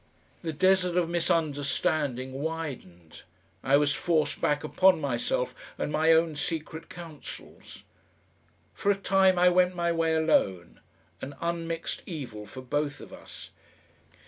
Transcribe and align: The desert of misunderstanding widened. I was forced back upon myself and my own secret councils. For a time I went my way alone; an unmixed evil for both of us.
The 0.41 0.51
desert 0.51 0.97
of 0.97 1.07
misunderstanding 1.09 2.31
widened. 2.33 3.21
I 3.63 3.77
was 3.77 3.93
forced 3.93 4.41
back 4.41 4.63
upon 4.63 4.99
myself 4.99 5.53
and 5.77 5.91
my 5.91 6.11
own 6.11 6.35
secret 6.35 6.89
councils. 6.89 7.83
For 8.73 8.91
a 8.91 8.95
time 8.95 9.37
I 9.37 9.49
went 9.49 9.75
my 9.75 9.91
way 9.91 10.15
alone; 10.15 10.79
an 11.21 11.35
unmixed 11.39 12.01
evil 12.07 12.47
for 12.47 12.63
both 12.63 12.99
of 12.99 13.13
us. 13.13 13.51